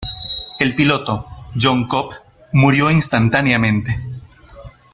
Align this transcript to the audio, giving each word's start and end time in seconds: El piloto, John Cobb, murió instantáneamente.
El 0.57 0.73
piloto, 0.75 1.27
John 1.61 1.87
Cobb, 1.87 2.11
murió 2.53 2.89
instantáneamente. 2.89 3.99